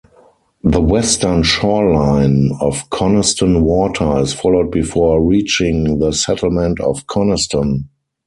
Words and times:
The 0.63 0.81
western 0.81 1.43
shoreline 1.43 2.53
of 2.59 2.89
Coniston 2.89 3.61
Water 3.61 4.17
is 4.17 4.33
followed 4.33 4.71
before 4.71 5.21
reaching 5.23 5.99
the 5.99 6.11
settlement 6.11 6.79
of 6.79 7.05
Coniston. 7.05 7.87